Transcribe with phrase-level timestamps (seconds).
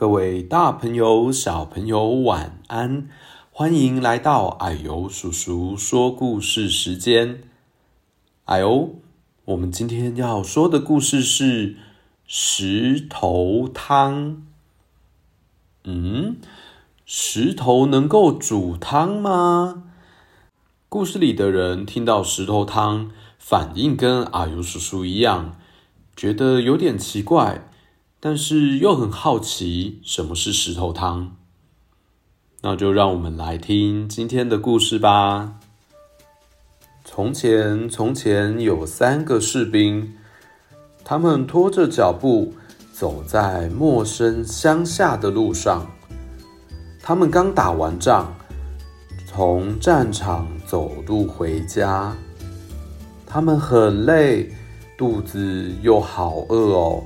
[0.00, 3.06] 各位大朋友、小朋友，晚安！
[3.52, 7.42] 欢迎来到矮油叔叔说故事时间。
[8.46, 8.94] 矮油，
[9.44, 11.76] 我们今天要说的故事是
[12.26, 14.42] 石头汤。
[15.84, 16.38] 嗯，
[17.04, 19.82] 石头能够煮汤吗？
[20.88, 25.58] 故事里的人听到石头汤，反应跟啊呦叔叔一样，
[26.16, 27.66] 觉得有点奇怪。
[28.22, 31.36] 但是又很好奇什么是石头汤，
[32.60, 35.54] 那就让我们来听今天的故事吧。
[37.02, 40.12] 从前，从前有三个士兵，
[41.02, 42.52] 他们拖着脚步
[42.92, 45.90] 走在陌生乡下的路上。
[47.02, 48.34] 他们刚打完仗，
[49.26, 52.14] 从战场走路回家，
[53.26, 54.52] 他们很累，
[54.98, 57.02] 肚子又好饿哦。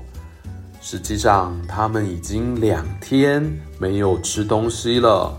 [0.86, 3.42] 实际上，他们已经两天
[3.78, 5.34] 没有吃东西了。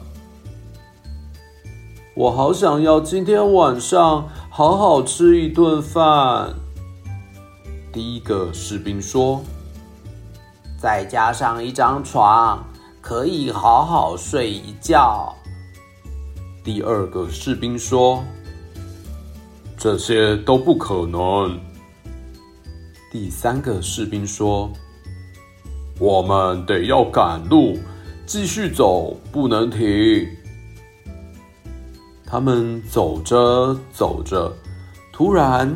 [2.15, 6.51] 我好想要今天晚上好好吃一顿饭。
[7.93, 9.39] 第一个士兵说
[10.81, 12.65] ：“再加上一张床，
[12.99, 15.31] 可以好好睡一觉。”
[16.65, 18.23] 第二个士兵说
[19.77, 21.55] ：“这些都不可能。”
[23.13, 24.73] 第三个士兵说。
[25.97, 27.79] 我们得要赶路，
[28.25, 30.27] 继续走，不能停。
[32.25, 34.51] 他们走着走着，
[35.13, 35.73] 突然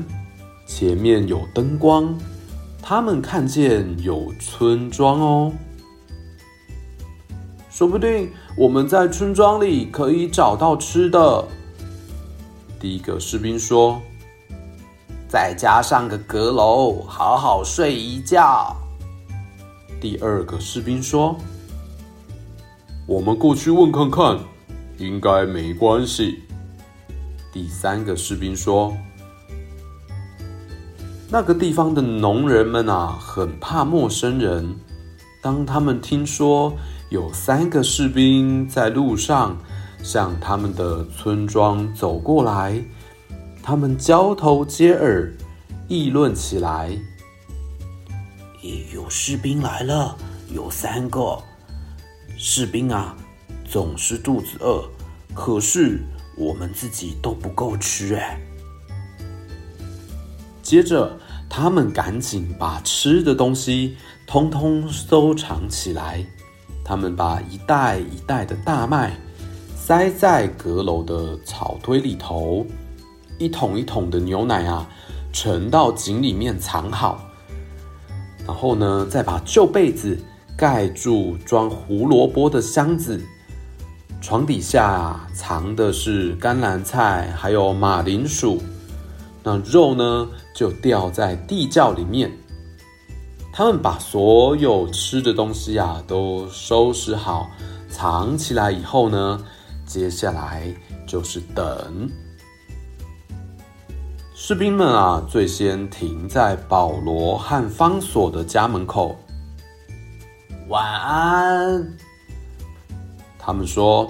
[0.68, 2.14] 前面有灯光，
[2.82, 5.54] 他们看见有村庄哦。
[7.70, 11.46] 说不定我们在村庄里可以找到吃的。
[12.78, 14.02] 第一个士兵说
[15.30, 18.76] ：“再加上个阁楼，好好睡一觉。”
[20.02, 21.36] 第二个士兵说
[23.06, 24.40] ：“我们过去问看看，
[24.98, 26.40] 应该没关系。”
[27.52, 28.96] 第三个士兵说
[31.30, 34.74] ：“那个地方的农人们啊，很怕陌生人。
[35.42, 36.74] 当他们听说
[37.10, 39.58] 有三个士兵在路上
[40.02, 42.82] 向他们的村庄走过来，
[43.62, 45.30] 他们交头接耳，
[45.90, 46.98] 议论起来。”
[48.94, 50.18] 有士兵来了，
[50.54, 51.38] 有三个
[52.38, 53.16] 士兵啊，
[53.64, 54.84] 总是肚子饿，
[55.34, 56.00] 可是
[56.38, 58.40] 我们自己都不够吃哎。
[60.62, 61.18] 接着，
[61.50, 63.98] 他们赶紧把吃的东西
[64.28, 66.26] 通通收藏起来。
[66.84, 69.16] 他们把一袋一袋的大麦
[69.76, 72.66] 塞在阁楼的草堆里头，
[73.38, 74.90] 一桶一桶的牛奶啊，
[75.32, 77.29] 盛到井里面藏好。
[78.50, 80.18] 然后呢，再把旧被子
[80.58, 83.22] 盖住装胡萝卜的箱子，
[84.20, 88.60] 床底下藏的是甘蓝菜，还有马铃薯。
[89.44, 92.32] 那肉呢，就掉在地窖里面。
[93.54, 97.52] 他们把所有吃的东西啊都收拾好，
[97.88, 99.40] 藏起来以后呢，
[99.86, 100.74] 接下来
[101.06, 102.10] 就是等。
[104.42, 109.18] 士兵们啊，最先停在保罗和方索的家门口。
[110.70, 111.86] 晚安，
[113.38, 114.10] 他们说：“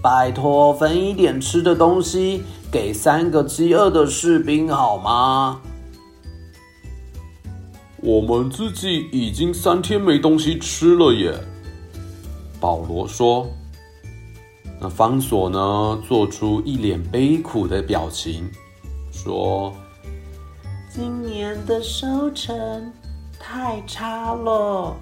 [0.00, 5.60] 拜托，分一点吃的东西给三个饥饿的士兵好吗？”
[8.00, 11.34] 我们自己已经三天没东西吃了耶。
[12.60, 13.48] 保罗说
[14.80, 16.00] ：“那方索呢？
[16.06, 18.48] 做出一脸悲苦的表情。”
[19.24, 19.72] 说
[20.92, 22.92] ：“今年的收成
[23.40, 24.94] 太差了。”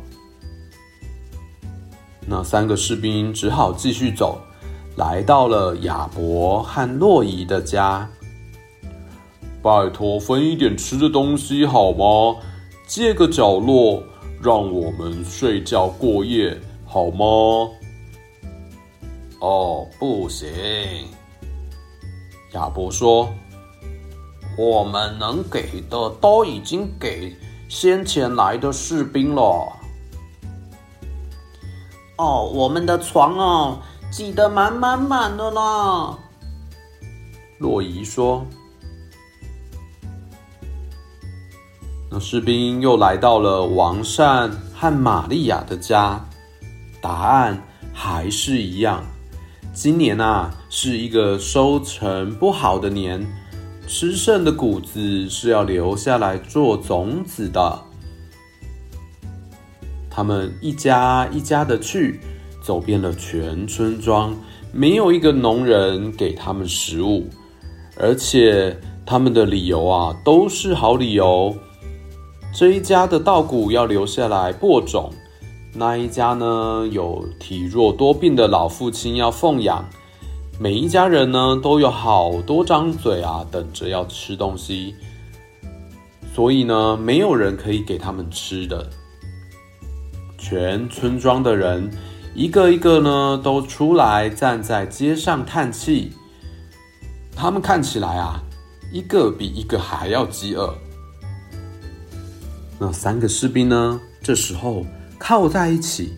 [2.24, 4.40] 那三个士兵只好继续走，
[4.96, 8.08] 来到了亚伯和洛伊的家。
[9.60, 12.36] 拜托，分一点吃的东西好吗？
[12.86, 14.00] 借个角落，
[14.40, 17.24] 让我们睡觉过夜好吗？
[19.40, 20.48] 哦，不行。
[22.52, 23.28] 亚伯说。
[24.56, 27.34] 我们能给的都已经给
[27.68, 29.72] 先前来的士兵了。
[32.18, 33.78] 哦，我们的床哦，
[34.10, 36.16] 挤得满满满的啦。
[37.58, 38.44] 洛伊说
[42.10, 46.22] ：“那士兵又来到了王善和玛利亚的家，
[47.00, 47.60] 答案
[47.94, 49.02] 还是一样。
[49.72, 53.26] 今年啊，是一个收成不好的年。”
[53.94, 57.78] 吃剩的谷子是要留下来做种子的。
[60.08, 62.18] 他们一家一家的去，
[62.64, 64.34] 走遍了全村庄，
[64.72, 67.28] 没有一个农人给他们食物，
[67.98, 68.74] 而且
[69.04, 71.54] 他们的理由啊，都是好理由。
[72.50, 75.12] 这一家的稻谷要留下来播种，
[75.74, 79.86] 那一家呢，有体弱多病的老父亲要奉养，
[80.58, 84.94] 每一家人呢，都有好多张嘴啊，等着要吃东西，
[86.34, 88.88] 所以呢，没有人可以给他们吃的。
[90.38, 91.90] 全村庄的人
[92.34, 96.12] 一个一个呢，都出来站在街上叹气。
[97.34, 98.40] 他们看起来啊，
[98.92, 100.72] 一个比一个还要饥饿。
[102.78, 104.84] 那三个士兵呢，这时候
[105.18, 106.12] 靠在一起，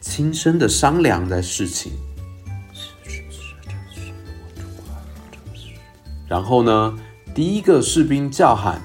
[0.00, 1.92] 轻声的商量着事情。
[6.28, 6.96] 然后呢，
[7.34, 8.82] 第一个士兵叫喊：“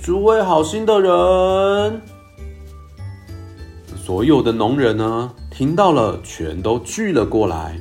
[0.00, 2.00] 诸位好心的人！”
[3.96, 7.80] 所有的农人呢，听到了，全都聚了过来。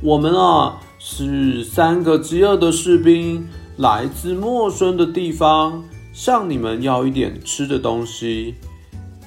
[0.00, 3.46] 我们啊，是三个饥饿的士兵，
[3.76, 8.56] 来自陌生的地方，向你们要一点吃的东西。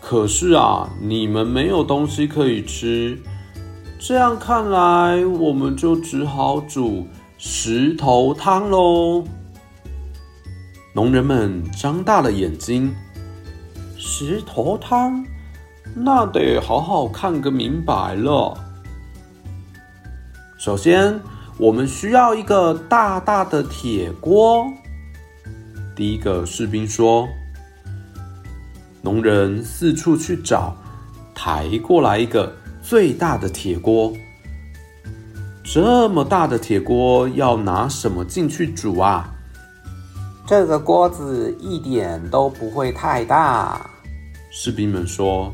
[0.02, 3.18] 可是啊，你们没有东西可以吃，
[4.00, 7.08] 这样看来，我们就只好煮
[7.38, 9.24] 石头汤喽。
[10.94, 12.94] 农人们张大了眼睛。
[13.98, 15.26] 石头汤，
[15.96, 18.56] 那得好好看个明白了。
[20.58, 21.20] 首先，
[21.58, 24.72] 我们需要一个大大的铁锅。
[25.96, 27.28] 第一个士兵说
[29.02, 30.76] ：“农人四处去找，
[31.34, 32.54] 抬过来一个
[32.88, 34.14] 最大的铁锅。
[35.64, 39.34] 这么大的铁锅，要拿什么进去煮啊？”
[40.46, 43.90] 这个锅子一点都不会太大。
[44.52, 45.52] 士兵们说：“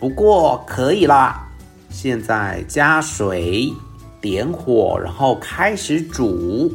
[0.00, 1.48] 不过可以啦，
[1.88, 3.72] 现在加水，
[4.20, 6.72] 点火，然后开始煮。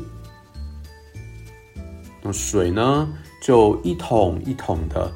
[2.21, 3.05] 那水呢，
[3.41, 5.11] 就一桶一桶的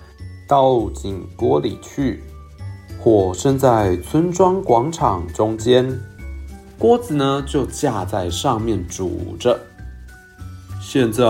[0.45, 2.21] 倒进锅里去。
[2.99, 5.97] 火生在村庄广场中间，
[6.77, 9.57] 锅子呢就架在上面煮着。
[10.81, 11.23] 现在，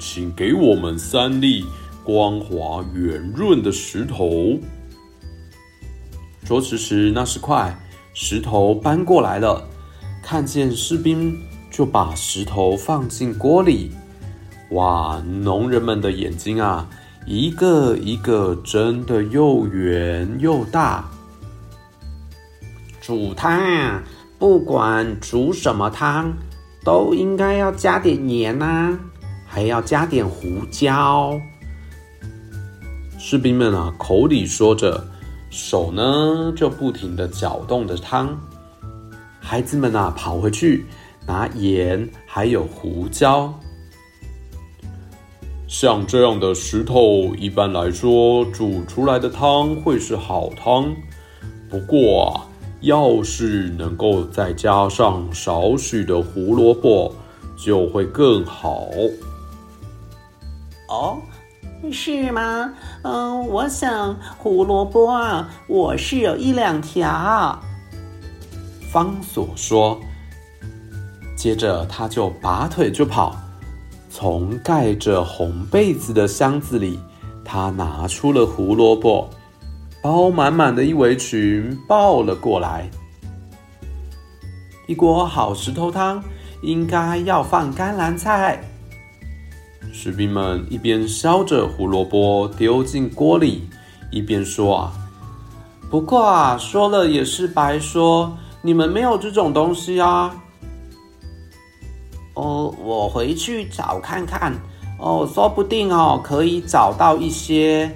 [0.00, 1.64] 请给我们三粒。”
[2.04, 4.58] 光滑圆润的石头。
[6.42, 7.78] 说时迟，那时快，
[8.12, 9.62] 石头搬过来了。
[10.20, 11.38] 看见士兵，
[11.70, 13.92] 就把石头放进锅里。
[14.70, 16.90] 哇，农人们的眼睛啊，
[17.24, 21.08] 一个一个睁得又圆又大。
[23.02, 24.00] 煮汤啊，
[24.38, 26.32] 不管煮什么汤，
[26.84, 28.96] 都应该要加点盐呐，
[29.44, 31.36] 还要加点胡椒。
[33.18, 35.04] 士兵们啊，口里说着，
[35.50, 38.38] 手呢就不停的搅动着汤。
[39.40, 40.86] 孩子们啊，跑回去
[41.26, 43.52] 拿盐还有胡椒。
[45.66, 50.94] 像这样的石头，一般来说煮出来的汤会是好汤。
[51.68, 52.46] 不过啊，
[52.82, 57.14] 要是能够再加上少许的胡萝卜，
[57.56, 58.86] 就会更好。
[60.88, 61.18] 哦。
[61.90, 62.72] 是吗？
[63.02, 67.58] 嗯，我想胡萝卜啊，我是有一两条。
[68.92, 69.98] 方所说，
[71.34, 73.36] 接着他就拔腿就跑，
[74.08, 77.00] 从盖着红被子的箱子里，
[77.44, 79.28] 他拿出了胡萝卜，
[80.02, 82.90] 包满满的一围裙抱了过来。
[84.88, 86.22] 一锅好石头汤，
[86.60, 88.60] 应该要放甘蓝菜。
[89.92, 93.68] 士兵们一边削着胡萝卜丢进锅里，
[94.10, 94.92] 一边说：“啊，
[95.88, 100.34] 不过啊，说了也是白说，你们没有这种东西啊。”
[102.34, 104.52] 哦，我回去找看看。
[104.98, 107.90] 哦，说不定哦，可以找到一些。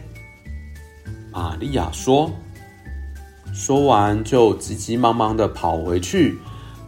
[1.37, 2.31] 玛利亚说。
[3.53, 6.39] 说完就急急忙忙的跑回去，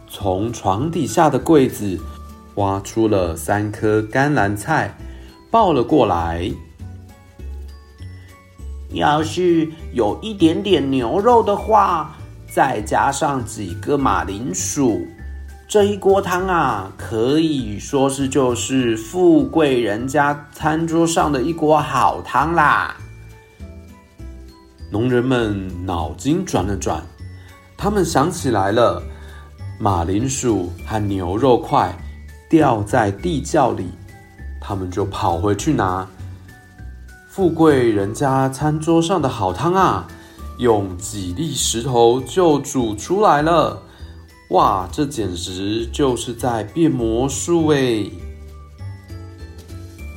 [0.09, 1.99] 从床底下的柜子。
[2.55, 4.93] 挖出了三颗甘蓝菜，
[5.51, 6.51] 抱了过来。
[8.91, 12.17] 要是有一点点牛肉的话，
[12.51, 15.07] 再加上几个马铃薯，
[15.69, 22.97] 这一锅汤啊，可以说是就是富贵人家餐桌上的一锅好汤啦。
[24.91, 27.03] 农人们脑筋转了转，
[27.77, 29.01] 他们想起来了，
[29.79, 31.97] 马铃薯和牛肉块。
[32.49, 33.91] 掉在地窖里，
[34.59, 36.07] 他们就跑回去拿。
[37.27, 40.07] 富贵人家餐桌上的好汤啊，
[40.57, 43.79] 用几粒石头就煮出来了。
[44.49, 48.09] 哇，这简直就是在变魔术哎！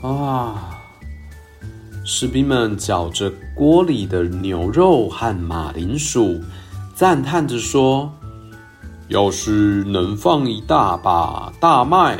[0.00, 0.81] 啊，
[2.04, 6.40] 士兵们嚼着锅里的牛肉和马铃薯，
[6.96, 8.12] 赞叹着说
[9.06, 12.18] ：“要是能放一大把大麦，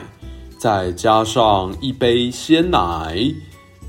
[0.56, 3.18] 再加上一杯鲜奶。”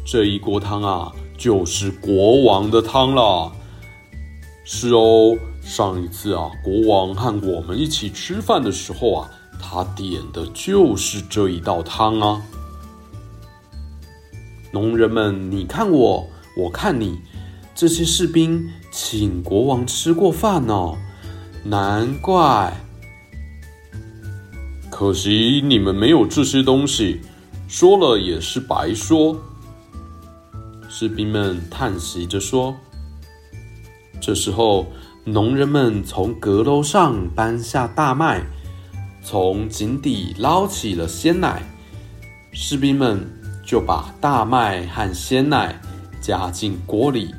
[0.03, 3.51] 这一锅汤啊，就是国王的汤了。
[4.65, 9.29] 是哦，上一次啊，国王和我们一起吃饭的时候啊，
[9.61, 12.41] 他点的就是这一道汤啊。
[14.73, 16.27] 农人们，你看我，
[16.57, 17.19] 我看你，
[17.75, 20.97] 这些士兵请国王吃过饭呢，
[21.63, 22.75] 难怪。
[24.89, 27.21] 可惜你们没有这些东西，
[27.67, 29.39] 说了也是白说。
[30.89, 32.75] 士兵们叹息着说
[34.19, 34.87] ：“这时候，
[35.23, 38.43] 农人们从阁楼上搬下大麦，
[39.23, 41.61] 从井底捞起了鲜奶。
[42.51, 43.19] 士兵们
[43.63, 45.79] 就把大麦和鲜奶
[46.21, 47.33] 加进锅里，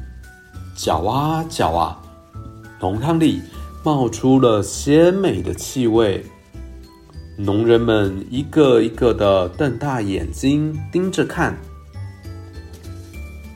[0.75, 2.00] 搅啊搅啊，
[2.81, 3.43] 浓汤里
[3.83, 6.25] 冒出了鲜美的气味。
[7.37, 11.57] 农人们一个一个的瞪大眼睛盯着看。”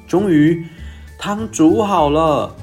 [0.08, 0.66] 终于，
[1.18, 2.54] 汤煮好了，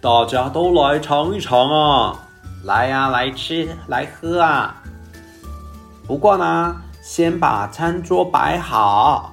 [0.00, 2.20] 大家都来尝一尝啊！
[2.64, 4.82] 来呀，来吃，来喝啊！
[6.06, 9.30] 不过呢，先把餐桌摆好。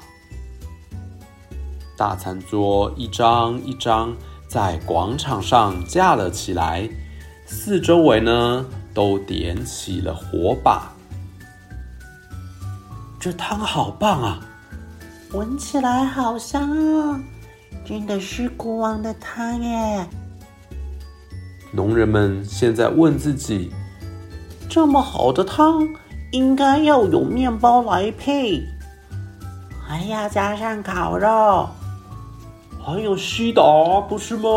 [1.96, 4.13] 大餐桌一张一张
[4.46, 6.90] 在广场上架了起来，
[7.46, 10.92] 四周围呢都点起了火把。
[13.18, 14.42] 这汤好棒啊！
[15.32, 17.18] 闻起来好香哦，
[17.86, 20.06] 真的是国王的汤耶！
[21.72, 23.72] 农人们现在问自己：
[24.68, 25.88] 这么好的汤，
[26.32, 28.64] 应该要有面包来配，
[29.86, 31.68] 还要加上烤肉，
[32.82, 33.62] 还有西打，
[34.08, 34.50] 不是吗？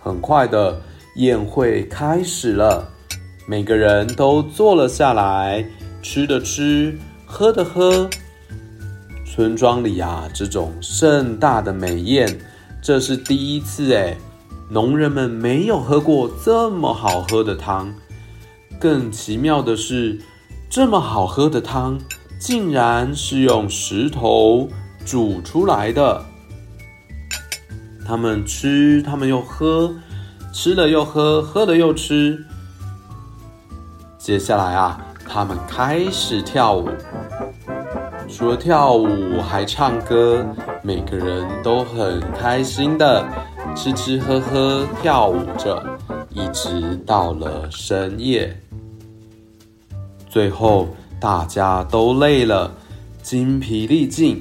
[0.00, 0.80] 很快的，
[1.14, 2.88] 宴会开始了，
[3.46, 5.64] 每个人都坐了下来，
[6.02, 6.98] 吃的吃。
[7.32, 8.10] 喝的喝，
[9.24, 12.40] 村庄里啊，这种盛大的美宴，
[12.82, 14.16] 这是第一次哎。
[14.68, 17.94] 农人们没有喝过这么好喝的汤，
[18.80, 20.18] 更奇妙的是，
[20.70, 21.98] 这么好喝的汤，
[22.38, 24.68] 竟然是用石头
[25.04, 26.24] 煮出来的。
[28.06, 29.94] 他们吃，他们又喝，
[30.52, 32.42] 吃了又喝，喝了又吃。
[34.18, 35.06] 接下来啊。
[35.32, 36.88] 他们开始跳舞，
[38.28, 40.44] 除了跳舞还唱歌，
[40.82, 43.24] 每个人都很开心的
[43.76, 45.80] 吃吃喝喝跳舞着，
[46.30, 48.60] 一直到了深夜。
[50.30, 50.88] 最后
[51.20, 52.72] 大家都累了，
[53.20, 54.40] 精疲力尽。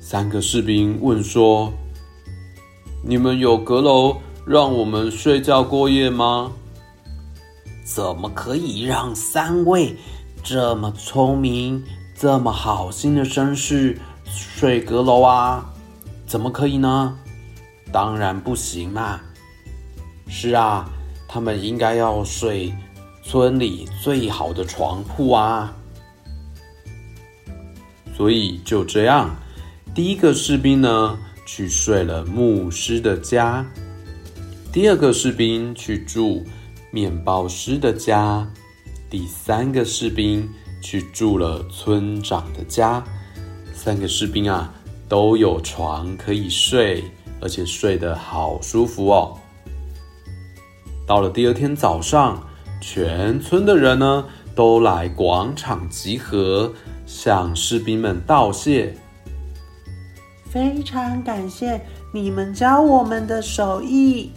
[0.00, 1.72] 三个士兵问说
[3.06, 6.50] ：“你们有阁楼让我们睡觉过夜吗？”
[7.86, 9.96] 怎么可以让三位
[10.42, 11.80] 这么聪明、
[12.16, 15.72] 这么好心的绅士睡阁楼啊？
[16.26, 17.16] 怎么可以呢？
[17.92, 19.20] 当然不行嘛！
[20.26, 20.90] 是啊，
[21.28, 22.74] 他们应该要睡
[23.28, 25.74] 村里最好的床铺啊！
[28.16, 29.34] 所以就这样，
[29.92, 33.64] 第一个士兵呢，去睡了牧师的家；
[34.72, 36.44] 第二个士兵去住。
[36.92, 38.48] 面包师的家，
[39.10, 40.48] 第三个士兵
[40.80, 43.04] 去住了村长的家。
[43.74, 44.72] 三个士兵啊，
[45.06, 47.04] 都有床可以睡，
[47.38, 49.36] 而且睡得好舒服哦。
[51.06, 52.42] 到了第二天早上，
[52.80, 56.72] 全村的人呢，都来广场集合，
[57.06, 58.94] 向士兵们道谢。
[60.50, 61.80] 非常感谢
[62.12, 64.32] 你们教我们的手艺。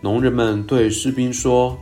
[0.00, 1.76] 农人们对士兵说：“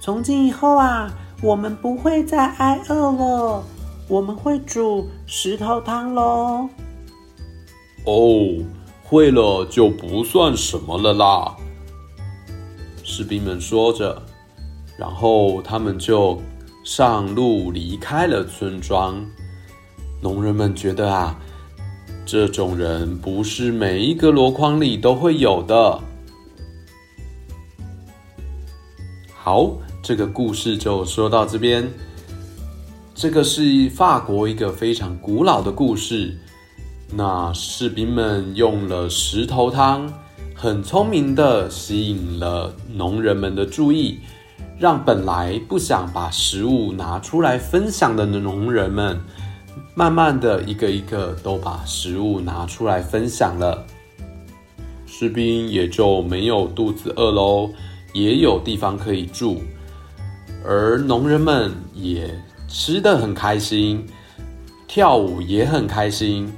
[0.00, 1.12] 从今以后啊，
[1.42, 3.64] 我们不会再挨饿了。
[4.08, 6.68] 我们会煮石头汤喽。”
[8.06, 8.64] 哦，
[9.02, 11.56] 会了就不算什么了啦。
[13.10, 14.20] 士兵们说着，
[14.98, 16.38] 然后他们就
[16.84, 19.24] 上路离开了村庄。
[20.20, 21.34] 农人们觉得啊，
[22.26, 25.98] 这种人不是每一个箩筐里都会有的。
[29.34, 29.72] 好，
[30.02, 31.90] 这个故事就说到这边。
[33.14, 36.36] 这个是法国一个非常古老的故事。
[37.10, 40.12] 那士兵们用了石头汤，
[40.60, 44.18] 很聪明的吸引了农人们的注意，
[44.76, 49.20] 让本来不想把食物拿出来分享的农人们，
[49.94, 53.86] 慢慢的一个一个都把食物拿出来分享了。
[55.06, 57.70] 士兵也就没有肚子饿喽，
[58.12, 59.58] 也有地方可以住，
[60.66, 62.28] 而农人们也
[62.66, 64.04] 吃得很开心，
[64.88, 66.52] 跳舞也很开心，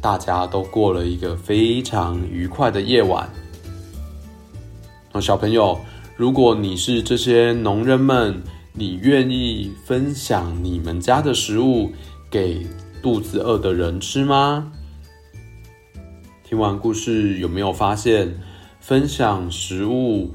[0.00, 3.30] 大家都过了一个非常愉快的夜晚。
[5.20, 5.78] 小朋友，
[6.16, 8.42] 如果你是这些农人们，
[8.72, 11.92] 你愿意分享你们家的食物
[12.28, 12.66] 给
[13.00, 14.72] 肚子饿的人吃吗？
[16.42, 18.34] 听完故事，有没有发现
[18.80, 20.34] 分享食物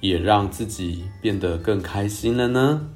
[0.00, 2.88] 也让自己变得更开心了呢？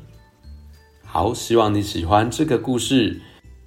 [1.05, 3.21] 好，希望你喜欢这个故事，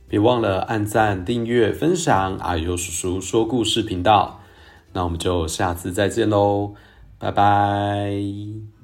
[0.07, 2.37] 别忘了按赞、订阅、分享。
[2.37, 4.41] 啊呦叔叔说故事频道，
[4.93, 6.73] 那我们就下次再见喽，
[7.19, 8.76] 拜拜。